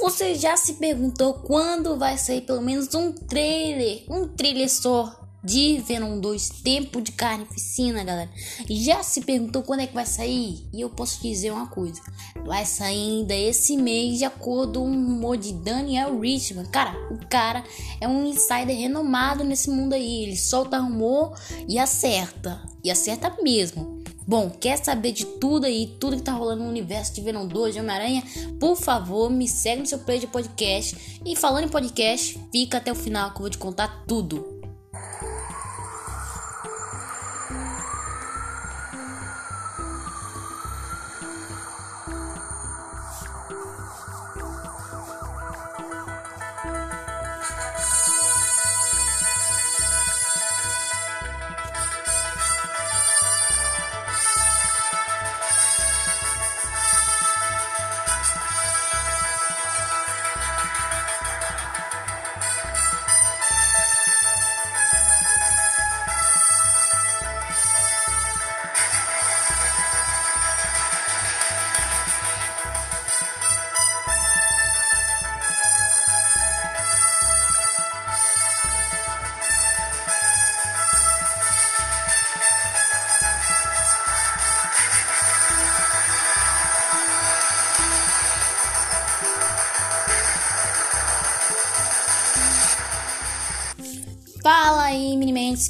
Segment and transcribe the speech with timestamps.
[0.00, 5.78] Você já se perguntou quando vai sair pelo menos um trailer, um trailer só de
[5.78, 8.30] Venom 2 Tempo de Carnificina, galera?
[8.70, 10.68] Já se perguntou quando é que vai sair?
[10.72, 12.00] E eu posso dizer uma coisa:
[12.44, 16.66] vai sair ainda esse mês, de acordo com o rumor de Daniel Richman.
[16.66, 17.64] Cara, o cara
[18.00, 20.24] é um insider renomado nesse mundo aí.
[20.24, 21.34] Ele solta rumor
[21.68, 23.97] e acerta, e acerta mesmo.
[24.28, 27.72] Bom, quer saber de tudo aí, tudo que tá rolando no universo de Venom 2
[27.72, 28.22] de Homem-Aranha?
[28.60, 31.18] Por favor, me segue no seu play de podcast.
[31.24, 34.57] E falando em podcast, fica até o final que eu vou te contar tudo.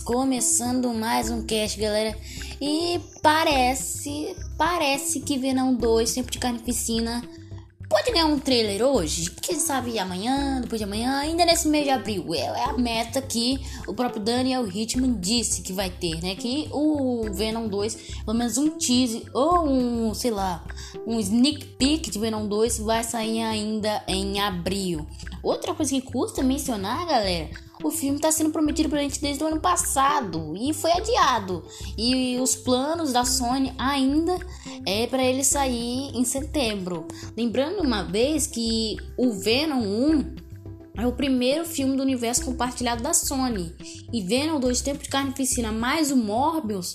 [0.08, 2.16] Começando mais um cast, galera.
[2.58, 7.22] E parece, parece que Venom 2, Tempo de Carnificina,
[7.90, 9.30] pode ganhar um trailer hoje.
[9.42, 12.32] Quem sabe amanhã, depois de amanhã, ainda nesse mês de abril.
[12.32, 16.34] É, é a meta que o próprio Daniel Hitman disse que vai ter, né?
[16.34, 20.64] Que o Venom 2, pelo menos um teaser ou um, sei lá,
[21.06, 25.06] um sneak peek de Venom 2 vai sair ainda em abril.
[25.42, 27.50] Outra coisa que custa mencionar, galera,
[27.82, 31.64] o filme está sendo prometido pra gente desde o ano passado e foi adiado.
[31.96, 34.38] E os planos da Sony ainda
[34.86, 37.06] é para ele sair em setembro.
[37.36, 40.48] Lembrando uma vez que o Venom 1
[40.98, 43.74] é o primeiro filme do universo compartilhado da Sony.
[44.12, 46.94] E Venom 2 Tempo de Carnificina mais o Morbius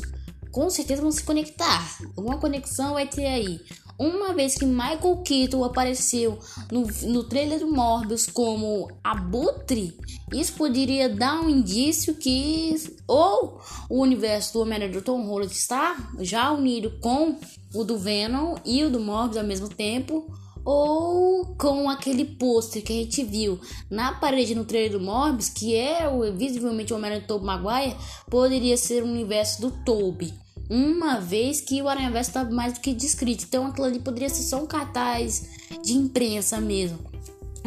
[0.52, 1.98] com certeza vão se conectar.
[2.16, 3.60] Alguma conexão vai ter aí.
[3.98, 6.40] Uma vez que Michael Keaton apareceu
[6.72, 9.96] no, no trailer do Morbius como Abutre,
[10.34, 12.76] isso poderia dar um indício que
[13.08, 17.38] ou o universo do Homem-Aranha do Tom Holland está já unido com
[17.74, 20.26] o do Venom e o do Morbius ao mesmo tempo,
[20.66, 23.60] ou com aquele pôster que a gente viu
[23.92, 27.96] na parede no trailer do Morbius, que é o, visivelmente o Homem-Aranha do Tobey Maguire,
[28.30, 30.34] poderia ser o universo do Tobey
[30.70, 33.46] uma vez que o Aranha Verso está mais do que descrito.
[33.48, 35.50] Então aquilo ali poderia ser só um cartaz
[35.84, 37.00] de imprensa mesmo.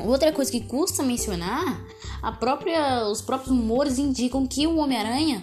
[0.05, 1.85] Outra coisa que custa mencionar,
[2.23, 5.43] a própria, os próprios rumores indicam que o Homem-Aranha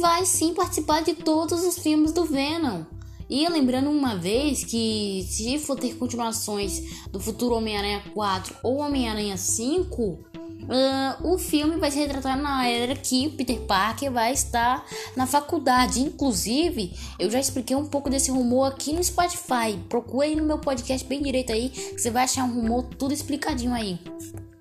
[0.00, 2.84] vai sim participar de todos os filmes do Venom.
[3.28, 9.36] E lembrando uma vez que se for ter continuações do futuro Homem-Aranha 4 ou Homem-Aranha
[9.36, 10.24] 5,
[10.64, 14.84] Uh, o filme vai se retratar na era que o Peter Parker vai estar
[15.16, 16.00] na faculdade.
[16.00, 19.78] Inclusive, eu já expliquei um pouco desse rumor aqui no Spotify.
[19.88, 23.14] Procure aí no meu podcast bem direito aí, que você vai achar um rumor tudo
[23.14, 23.98] explicadinho aí.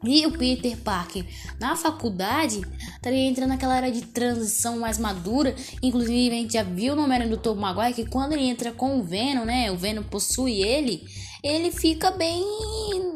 [0.04, 1.26] E o Peter Parker
[1.60, 2.62] na faculdade
[2.96, 5.56] estaria entrando naquela era de transição mais madura.
[5.82, 9.00] Inclusive, a gente já viu no Homem-Aranha do Tobey Maguire que quando ele entra com
[9.00, 9.72] o Venom, né?
[9.72, 11.04] O Venom possui ele
[11.48, 12.44] ele fica bem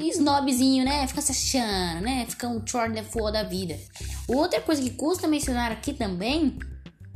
[0.10, 1.06] snobzinho, né?
[1.08, 2.26] Fica se achando, né?
[2.28, 2.62] Fica um
[3.04, 3.78] for da vida.
[4.28, 6.58] Outra coisa que custa mencionar aqui também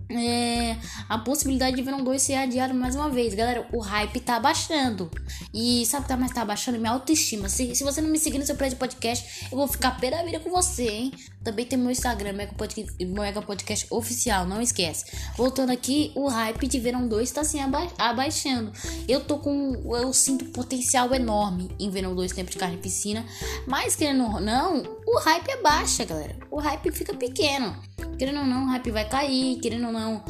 [0.10, 0.78] é,
[1.10, 3.34] a possibilidade de Venom 2 ser adiado mais uma vez.
[3.34, 5.10] Galera, o hype tá baixando.
[5.54, 6.78] E sabe o que tá mais tá baixando?
[6.78, 7.50] Minha autoestima.
[7.50, 10.24] Se, se você não me seguir no seu prédio podcast, eu vou ficar pé da
[10.24, 11.14] vida com você, hein?
[11.44, 15.06] Também tem meu Instagram, Mega Podcast, Mega Podcast Oficial, não esquece.
[15.38, 18.72] Voltando aqui, o hype de Venom 2 tá assim aba abaixando.
[19.08, 19.74] Eu tô com.
[19.96, 23.26] Eu sinto potencial enorme em Venom 2 Tempo de Carne e Piscina.
[23.68, 26.36] Mas querendo ou não, o hype é baixa, galera.
[26.50, 27.76] O hype fica pequeno.
[28.18, 30.24] Querendo ou não, o hype vai cair, querendo ou não.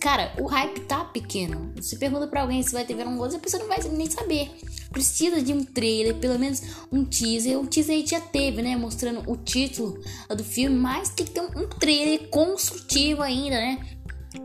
[0.00, 1.72] Cara, o hype tá pequeno.
[1.76, 4.50] Você pergunta pra alguém se vai ter Venom 2, a pessoa não vai nem saber.
[4.90, 6.62] Precisa de um trailer, pelo menos
[6.92, 7.58] um teaser.
[7.58, 8.76] O teaser a gente já teve, né?
[8.76, 13.78] Mostrando o título do filme, mas tem que ter um trailer construtivo ainda, né?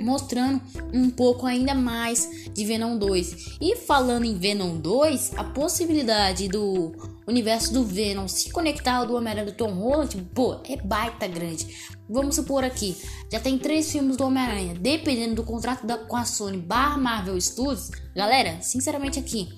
[0.01, 0.61] Mostrando
[0.93, 3.57] um pouco ainda mais de Venom 2.
[3.61, 6.93] E falando em Venom 2, a possibilidade do
[7.27, 11.67] universo do Venom se conectar ao do Homem-Aranha do Tom Holland, pô, é baita grande.
[12.09, 12.95] Vamos supor aqui,
[13.31, 17.39] já tem três filmes do Homem-Aranha, dependendo do contrato da, com a Sony barra Marvel
[17.39, 17.89] Studios.
[18.15, 19.49] Galera, sinceramente aqui,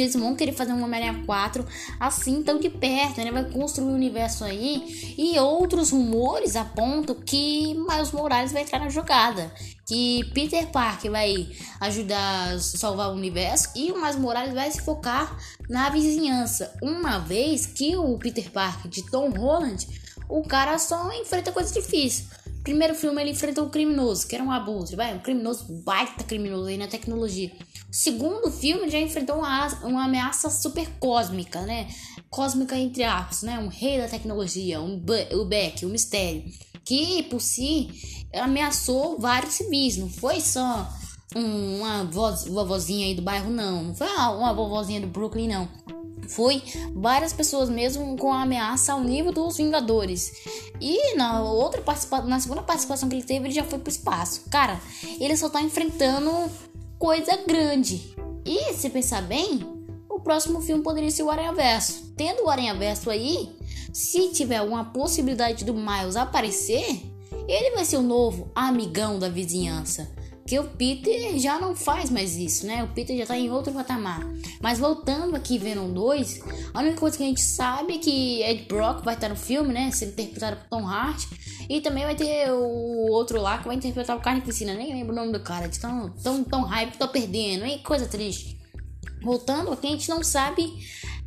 [0.00, 1.66] eles vão querer fazer um Homem-Aranha 4
[1.98, 3.30] assim tão de perto, né?
[3.30, 5.14] Vai construir um universo aí.
[5.16, 9.52] E outros rumores apontam que Miles Morales vai entrar na jogada.
[9.86, 11.48] Que Peter Parker vai
[11.80, 15.36] ajudar a salvar o universo e o Miles Morales vai se focar
[15.68, 16.74] na vizinhança.
[16.82, 19.86] Uma vez que o Peter Parker de Tom Holland,
[20.28, 22.26] o cara só enfrenta coisas difíceis.
[22.64, 26.64] Primeiro filme ele enfrentou um criminoso, que era um abuso, vai, um criminoso baita criminoso
[26.64, 27.52] aí na tecnologia.
[27.90, 31.86] Segundo filme já enfrentou uma, uma ameaça super cósmica, né?
[32.30, 33.58] Cósmica entre aspas, né?
[33.58, 35.00] Um rei da tecnologia, um
[35.32, 36.42] o Beck, um mistério,
[36.82, 37.90] que por si
[38.32, 40.90] ameaçou vários civis, não foi só
[41.34, 43.84] uma voz, vovozinha aí do bairro, não.
[43.84, 45.68] Não foi uma vovozinha do Brooklyn, não.
[46.28, 46.62] Foi
[46.94, 50.32] várias pessoas mesmo com a ameaça ao nível dos Vingadores.
[50.80, 54.42] E na outra participação, na segunda participação que ele teve, ele já foi pro espaço.
[54.50, 54.80] Cara,
[55.20, 56.30] ele só tá enfrentando
[56.98, 58.14] coisa grande.
[58.44, 59.60] E se pensar bem,
[60.08, 62.12] o próximo filme poderia ser o Aranha Verso.
[62.16, 63.50] Tendo o Aranha Verso aí,
[63.92, 67.02] se tiver alguma possibilidade do Miles aparecer,
[67.46, 70.10] ele vai ser o novo amigão da vizinhança.
[70.46, 72.84] Que o Peter já não faz mais isso, né?
[72.84, 74.20] O Peter já tá em outro patamar.
[74.60, 76.40] Mas voltando aqui Venom 2,
[76.74, 79.72] a única coisa que a gente sabe é que Ed Brock vai estar no filme,
[79.72, 79.90] né?
[79.90, 81.24] Sendo interpretado por Tom Hart.
[81.68, 84.74] E também vai ter o outro lá que vai interpretar o Carnificina.
[84.74, 85.66] Nem lembro o nome do cara.
[85.66, 87.80] De tão, tão, tão hype, tô perdendo, hein?
[87.82, 88.58] Coisa triste.
[89.22, 90.70] Voltando aqui, a gente não sabe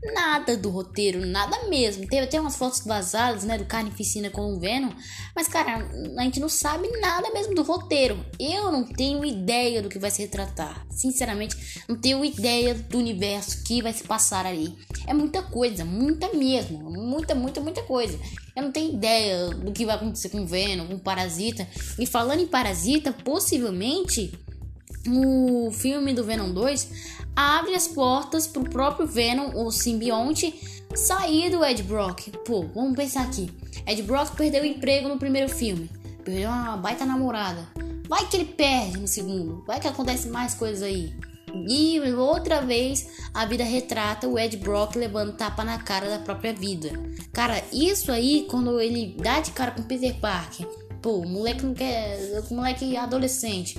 [0.01, 2.07] nada do roteiro, nada mesmo.
[2.07, 4.91] Teve até umas fotos vazadas, né, do Carnificina com o Venom,
[5.35, 8.23] mas cara, a gente não sabe nada mesmo do roteiro.
[8.39, 10.85] Eu não tenho ideia do que vai se retratar.
[10.89, 14.75] Sinceramente, não tenho ideia do universo que vai se passar ali.
[15.05, 18.19] É muita coisa, muita mesmo, muita, muita, muita coisa.
[18.55, 21.67] Eu não tenho ideia do que vai acontecer com o Venom, com o Parasita.
[21.99, 24.33] E falando em Parasita, possivelmente
[25.09, 30.53] o filme do Venom 2 abre as portas pro próprio Venom, o simbionte,
[30.95, 32.29] sair do Ed Brock.
[32.45, 33.49] Pô, vamos pensar aqui.
[33.85, 35.89] Ed Brock perdeu o emprego no primeiro filme.
[36.23, 37.67] Perdeu uma baita namorada.
[38.07, 39.63] Vai que ele perde no segundo.
[39.65, 41.13] Vai que acontece mais coisas aí.
[41.67, 46.53] E outra vez a vida retrata o Ed Brock levando tapa na cara da própria
[46.53, 46.91] vida.
[47.31, 50.67] Cara, isso aí quando ele dá de cara com Peter Parker.
[51.01, 52.43] Pô, o moleque não quer.
[52.49, 53.77] O moleque adolescente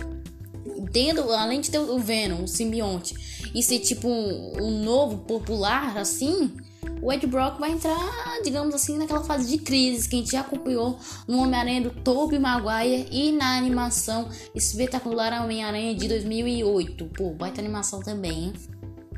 [0.92, 3.14] tendo, além de ter o Venom, o simbionte,
[3.54, 6.52] e ser tipo um, um novo popular assim,
[7.00, 10.40] o Ed Brock vai entrar, digamos assim, naquela fase de crise que a gente já
[10.40, 17.04] acompanhou no Homem-Aranha do Tobey Maguire e na animação espetacular Homem-Aranha de 2008.
[17.16, 18.52] Pô, baita animação também, hein?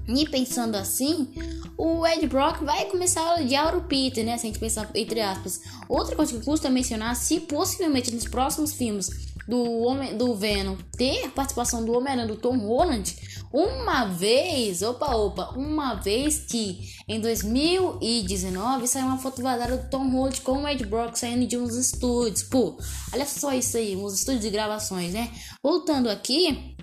[0.08, 1.28] E pensando assim,
[1.76, 4.36] o Ed Brock vai começar a odiar o Peter, né?
[4.36, 5.60] Se a gente pensar entre aspas.
[5.88, 11.28] Outra coisa que custa mencionar, se possivelmente nos próximos filmes do, Homem, do Venom ter
[11.30, 13.16] participação do Homem-Aranha do Tom Holland,
[13.52, 20.08] uma vez, opa, opa, uma vez que em 2019 saiu uma foto vazada do Tom
[20.08, 22.44] Holland com o Ed Brock saindo de uns estúdios.
[22.44, 22.78] Pô,
[23.12, 25.32] olha só isso aí, uns estúdios de gravações, né?
[25.60, 26.76] Voltando aqui,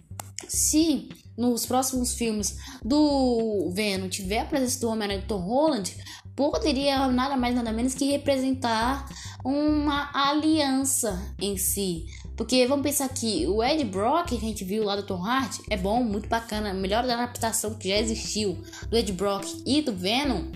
[0.49, 5.95] se nos próximos filmes do Venom tiver a presença do Homem-Aranha do Tom Holland,
[6.37, 9.09] poderia nada mais nada menos que representar
[9.43, 12.05] uma aliança em si.
[12.37, 15.57] Porque vamos pensar que o Ed Brock que a gente viu lá do Tom Hart
[15.67, 18.56] é bom, muito bacana, melhor adaptação que já existiu
[18.87, 20.51] do Ed Brock e do Venom.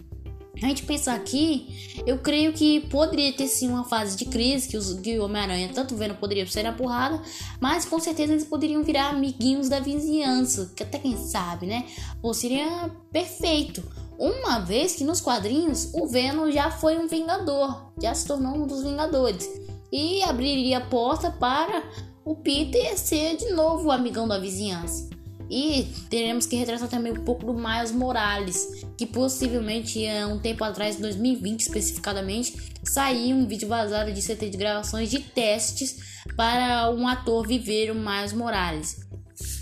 [0.61, 4.77] A gente pensar aqui, eu creio que poderia ter sim uma fase de crise que,
[4.77, 7.19] os, que o Homem-Aranha, tanto o Venom poderia ser na porrada,
[7.59, 11.87] mas com certeza eles poderiam virar amiguinhos da vizinhança, que até quem sabe, né?
[12.21, 13.81] Ou seria perfeito.
[14.21, 18.67] Uma vez que nos quadrinhos o Venom já foi um Vingador, já se tornou um
[18.67, 19.49] dos Vingadores
[19.91, 21.83] e abriria a porta para
[22.23, 25.09] o Peter ser de novo o amigão da vizinhança.
[25.49, 30.63] E teremos que retratar também um pouco do Miles Morales, que possivelmente há um tempo
[30.63, 36.91] atrás, em 2020 especificadamente, saiu um vídeo vazado de CT de gravações de testes para
[36.91, 38.99] um ator viver o Miles Morales.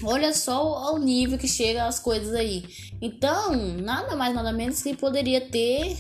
[0.04, 2.66] Olha só o nível que chega as coisas aí.
[3.02, 5.98] Então, nada mais nada menos que poderia ter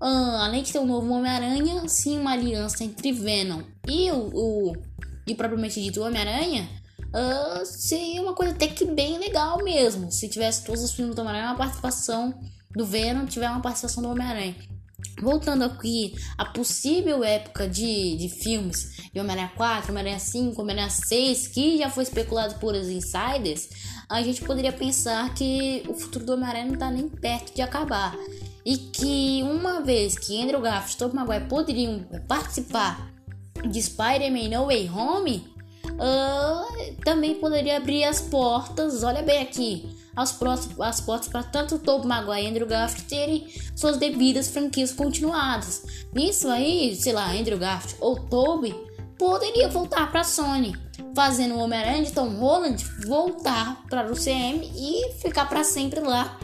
[0.00, 4.76] Uh, além de ter um novo Homem-Aranha, sim, uma aliança entre Venom e o, o
[5.26, 6.68] e propriamente dito Homem-Aranha,
[7.08, 10.10] uh, seria uma coisa até que bem legal mesmo.
[10.12, 12.32] Se tivesse todos os filmes do Homem-Aranha, uma participação
[12.70, 14.54] do Venom, tiver uma participação do Homem-Aranha.
[15.20, 21.48] Voltando aqui a possível época de, de filmes de Homem-Aranha 4, Homem-Aranha 5, Homem-Aranha 6,
[21.48, 23.68] que já foi especulado por os insiders,
[24.08, 28.16] a gente poderia pensar que o futuro do Homem-Aranha não está nem perto de acabar.
[28.64, 33.10] E que uma vez que Andrew Garfield e Tobey Maguire poderiam participar
[33.68, 35.44] de Spider-Man No Way Home,
[35.94, 39.88] uh, também poderia abrir as portas, olha bem aqui,
[40.22, 40.36] as,
[40.80, 46.06] as portas para tanto Tobey Maguire e Andrew Garfield terem suas devidas franquias continuadas.
[46.12, 48.74] Nisso aí, sei lá, Andrew Garfield ou Tobey
[49.18, 50.76] poderia voltar para a Sony,
[51.14, 56.38] fazendo o Homem-Aranha de Tom Holland voltar para o CM e ficar para sempre lá.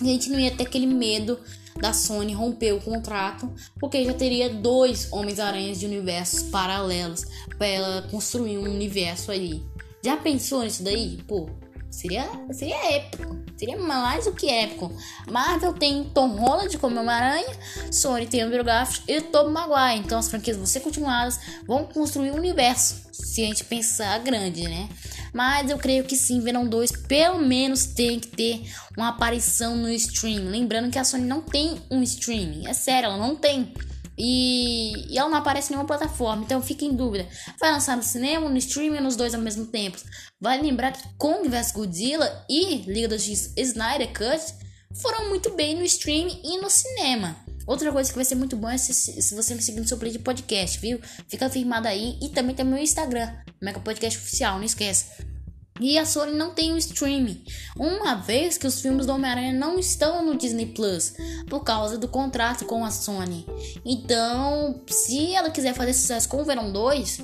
[0.00, 1.38] A gente não ia ter aquele medo
[1.80, 7.24] da Sony romper o contrato, porque já teria dois Homens-Aranhas de universos paralelos
[7.58, 9.62] para ela construir um universo ali.
[10.02, 11.18] Já pensou nisso daí?
[11.26, 11.48] Pô,
[11.94, 13.44] seria, seria épico.
[13.56, 14.92] Seria mais do que épico.
[15.30, 17.56] Marvel tem Tom Holland como Homem-Aranha,
[17.90, 20.00] Sony tem Andrew Garfield e Tom Maguire.
[20.00, 23.04] Então as franquias vão ser continuadas, vão construir um universo.
[23.12, 24.88] Se a gente pensar grande, né?
[25.32, 29.88] Mas eu creio que sim, Venom 2 pelo menos tem que ter uma aparição no
[29.90, 30.50] stream.
[30.50, 32.66] Lembrando que a Sony não tem um streaming.
[32.66, 33.72] É sério, ela não tem.
[34.16, 37.26] E, e ela não aparece em nenhuma plataforma, então fica em dúvida.
[37.58, 39.98] Vai lançar no cinema, no streaming nos dois ao mesmo tempo?
[40.40, 44.54] Vale lembrar que Kong vs Godzilla e Liga da Justiça Snyder Cut
[44.94, 47.36] foram muito bem no streaming e no cinema.
[47.66, 49.98] Outra coisa que vai ser muito bom é se, se você me seguir no seu
[49.98, 51.00] play de podcast, viu?
[51.28, 52.18] Fica firmado aí.
[52.22, 55.33] E também tem meu Instagram, Mega Podcast Oficial, não esqueça.
[55.80, 57.42] E a Sony não tem o streaming,
[57.76, 61.14] uma vez que os filmes do Homem-Aranha não estão no Disney Plus
[61.48, 63.44] por causa do contrato com a Sony.
[63.84, 67.18] Então, se ela quiser fazer sucesso com o Venom 2,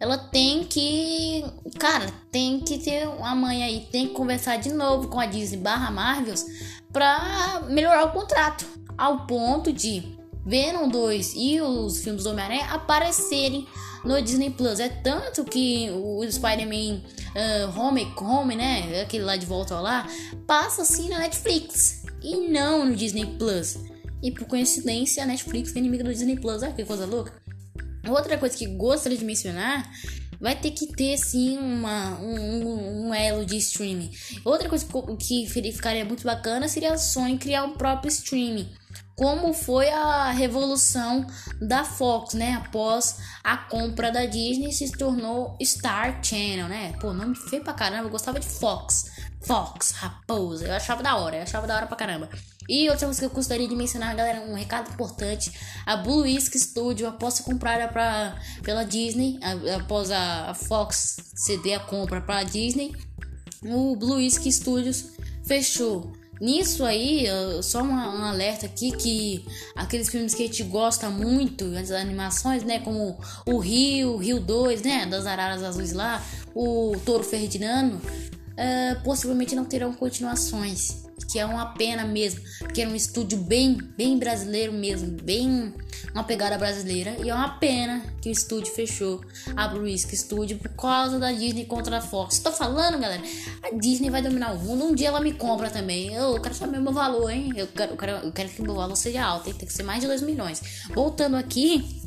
[0.00, 1.44] ela tem que,
[1.78, 5.60] cara, tem que ter uma mãe aí, tem que conversar de novo com a Disney
[5.60, 6.44] barra Marvels
[6.92, 8.66] pra melhorar o contrato,
[8.98, 13.66] ao ponto de Venom 2 e os filmes do Homem-Aranha aparecerem
[14.04, 14.80] no Disney Plus.
[14.80, 19.02] É tanto que o Spider-Man uh, né?
[19.02, 20.08] Aquele lá de volta lá,
[20.46, 23.78] passa assim na Netflix e não no Disney Plus.
[24.22, 26.62] E por coincidência, a Netflix é inimiga do Disney Plus.
[26.62, 27.32] Olha que coisa louca.
[28.08, 29.88] Outra coisa que gostaria de mencionar
[30.40, 34.10] vai ter que ter sim uma, um, um, elo de streaming.
[34.44, 34.84] Outra coisa
[35.20, 38.68] que ficaria muito bacana seria a Sony criar o próprio streaming
[39.16, 41.26] como foi a revolução
[41.60, 42.54] da Fox, né?
[42.54, 46.92] Após a compra da Disney, se tornou Star Channel, né?
[47.00, 49.10] Pô, nome feio pra caramba, eu gostava de Fox.
[49.42, 52.28] Fox, raposa, eu achava da hora, eu achava da hora pra caramba.
[52.68, 55.52] E outra coisa que eu gostaria de mencionar, galera, um recado importante:
[55.84, 59.38] a Blue Whisk Studio, após ser comprada pra, pela Disney,
[59.76, 62.94] após a Fox ceder a compra pra Disney,
[63.64, 65.10] o Blue Whisk Studios
[65.44, 66.12] fechou.
[66.42, 67.24] Nisso aí,
[67.62, 69.44] só uma, um alerta aqui que
[69.76, 74.82] aqueles filmes que a gente gosta muito, as animações, né, como o Rio, Rio 2,
[74.82, 76.20] né, das Araras Azuis lá,
[76.52, 82.40] o Touro Ferdinando, uh, possivelmente não terão continuações que é uma pena mesmo,
[82.74, 85.72] que era um estúdio bem, bem brasileiro mesmo, bem
[86.14, 89.24] uma pegada brasileira, e é uma pena que o estúdio fechou
[89.56, 92.38] a Blue Whisk Studio por causa da Disney contra a Fox.
[92.38, 93.22] Tô falando, galera,
[93.62, 96.12] a Disney vai dominar o mundo, um dia ela me compra também.
[96.14, 97.52] Eu quero saber o meu valor, hein?
[97.56, 99.54] Eu quero, eu quero, eu quero que o meu valor seja alto, hein?
[99.58, 100.62] tem que ser mais de 2 milhões.
[100.94, 102.01] Voltando aqui,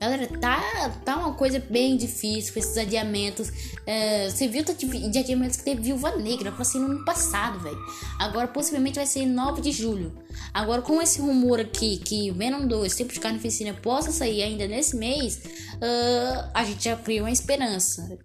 [0.00, 3.50] Galera, tá, tá uma coisa bem difícil com esses adiamentos.
[3.86, 7.78] É, você viu de adiamentos que teve Viúva Negra, foi assim no ano passado, velho.
[8.18, 10.12] Agora possivelmente vai ser em 9 de julho.
[10.52, 14.96] Agora, com esse rumor aqui que Venom 2, Tempo de Carnificina, possa sair ainda nesse
[14.96, 15.40] mês,
[15.76, 18.18] uh, a gente já criou uma esperança.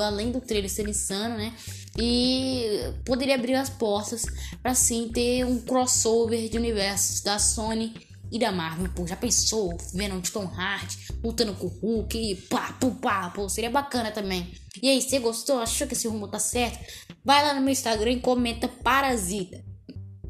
[0.00, 1.52] Além do trailer ser insano, né?
[1.98, 4.24] E poderia abrir as portas
[4.62, 9.76] para sim ter um crossover de universos da Sony e da Marvel, pô, já pensou?
[9.92, 14.10] Vendo de Tom Hardy lutando com o Hulk e pá, pá, pá, pô, seria bacana
[14.10, 14.50] também.
[14.82, 15.60] E aí, você gostou?
[15.60, 16.78] Achou que esse rumo tá certo?
[17.22, 19.62] Vai lá no meu Instagram e comenta Parasita.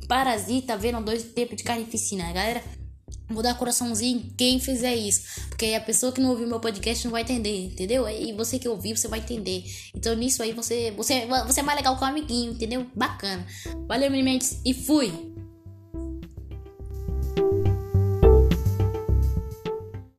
[0.08, 2.62] Parasita, vendo dois tempos de carnificina, galera.
[3.30, 5.48] Vou dar coraçãozinho em quem fizer isso.
[5.48, 8.06] Porque a pessoa que não ouviu meu podcast não vai entender, entendeu?
[8.08, 9.64] E você que ouviu, você vai entender.
[9.94, 12.84] Então nisso aí você, você, você é mais legal com o amiguinho, entendeu?
[12.94, 13.46] Bacana.
[13.86, 15.31] Valeu, meninos, e fui!